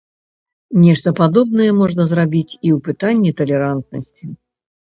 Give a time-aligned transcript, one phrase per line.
[0.85, 4.23] Нешта падобнае можна зрабіць і ў пытанні талерантнасці.